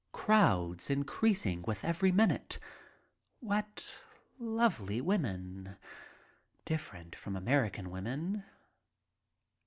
[0.13, 2.57] Crowds, increasing with every minute.
[3.39, 4.03] What
[4.39, 5.77] lovely women,
[6.65, 8.43] different from American women.